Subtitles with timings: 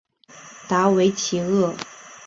[0.67, 1.75] 达韦齐厄。